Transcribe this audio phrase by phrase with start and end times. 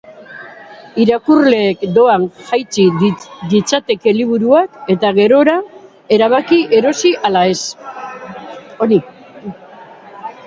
[1.01, 2.85] Irakurleek doan jaitsi
[3.51, 5.55] ditzakete liburuak, eta gerora
[6.17, 9.11] erabaki erosi ala ez.